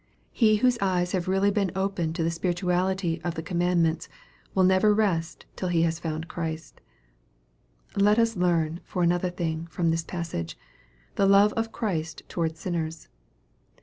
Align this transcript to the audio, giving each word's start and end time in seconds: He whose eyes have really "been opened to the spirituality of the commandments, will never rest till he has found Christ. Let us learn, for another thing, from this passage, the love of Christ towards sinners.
He 0.31 0.55
whose 0.55 0.79
eyes 0.81 1.11
have 1.11 1.27
really 1.27 1.51
"been 1.51 1.71
opened 1.75 2.15
to 2.15 2.23
the 2.23 2.31
spirituality 2.31 3.21
of 3.23 3.35
the 3.35 3.43
commandments, 3.43 4.09
will 4.55 4.63
never 4.63 4.95
rest 4.95 5.45
till 5.55 5.67
he 5.67 5.83
has 5.83 5.99
found 5.99 6.27
Christ. 6.27 6.81
Let 7.95 8.17
us 8.17 8.35
learn, 8.35 8.79
for 8.83 9.03
another 9.03 9.29
thing, 9.29 9.67
from 9.67 9.91
this 9.91 10.03
passage, 10.03 10.57
the 11.17 11.27
love 11.27 11.53
of 11.53 11.71
Christ 11.71 12.23
towards 12.27 12.59
sinners. 12.59 13.09